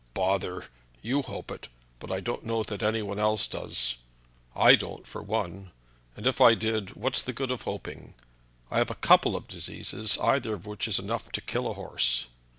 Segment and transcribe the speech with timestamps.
[0.15, 0.65] "Bother!
[1.03, 1.67] you hope it,
[1.99, 3.97] but I don't know that any one else does;
[4.55, 5.69] I don't for one.
[6.15, 8.15] And if I did, what's the good of hoping?
[8.71, 12.25] I have a couple of diseases, either of which is enough to kill a horse."